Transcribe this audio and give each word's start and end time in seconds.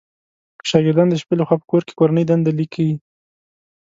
شاګردان 0.69 1.07
د 1.09 1.15
شپې 1.21 1.35
لخوا 1.37 1.55
په 1.59 1.65
کور 1.71 1.81
کې 1.87 1.93
کورنۍ 1.99 2.23
دنده 2.25 2.51
ليکئ 2.59 2.89